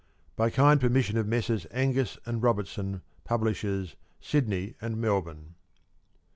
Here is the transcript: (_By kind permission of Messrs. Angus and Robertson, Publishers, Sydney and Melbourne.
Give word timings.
(_By 0.35 0.51
kind 0.51 0.81
permission 0.81 1.15
of 1.19 1.27
Messrs. 1.27 1.67
Angus 1.69 2.17
and 2.25 2.41
Robertson, 2.41 3.03
Publishers, 3.23 3.95
Sydney 4.19 4.73
and 4.81 4.97
Melbourne. 4.99 5.53